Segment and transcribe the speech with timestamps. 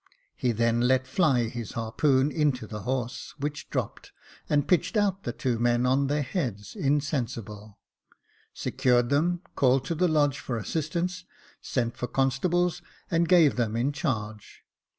[0.35, 4.11] He then let fly his harpoon into the horse, which dropped,
[4.49, 7.77] and pitched out the two men on their heads insensible;
[8.51, 11.25] secured them, called to the lodge for assistance,
[11.61, 14.63] sent for constables, and gave them in charge.